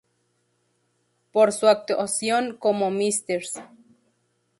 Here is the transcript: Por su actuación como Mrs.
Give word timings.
Por 1.31 1.51
su 1.51 1.67
actuación 1.67 2.57
como 2.57 2.89
Mrs. 2.89 3.61